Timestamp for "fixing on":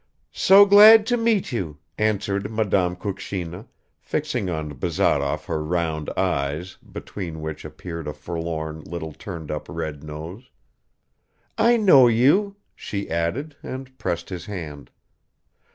3.99-4.73